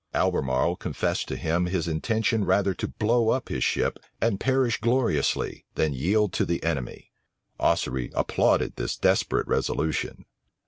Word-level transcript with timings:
Albemarle 0.15 0.75
confessed 0.75 1.27
to 1.27 1.35
him 1.35 1.67
his 1.67 1.87
intention 1.87 2.43
rather 2.43 2.73
to 2.73 2.87
blow 2.87 3.29
up 3.29 3.49
his 3.49 3.63
ship 3.63 3.99
and 4.19 4.39
perish 4.39 4.81
gloriously, 4.81 5.63
than 5.75 5.93
yield 5.93 6.33
to 6.33 6.43
the 6.43 6.63
enemy. 6.63 7.11
Ossory 7.59 8.09
applauded 8.15 8.77
this 8.77 8.97
desperate 8.97 9.45
resolution. 9.47 10.25